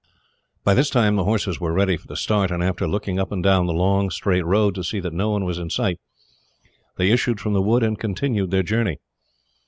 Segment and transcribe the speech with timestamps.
[0.63, 3.43] By this time, the horses were ready for the start, and after looking up and
[3.43, 5.99] down the long, straight road, to see that no one was in sight,
[6.97, 8.97] they issued from the wood and continued their journey.